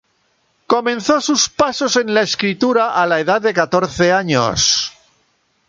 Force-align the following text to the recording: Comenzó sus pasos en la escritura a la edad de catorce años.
Comenzó 0.65 1.21
sus 1.21 1.47
pasos 1.47 1.95
en 1.95 2.11
la 2.15 2.23
escritura 2.23 2.95
a 2.99 3.05
la 3.05 3.19
edad 3.19 3.39
de 3.39 3.53
catorce 3.53 4.11
años. 4.11 4.91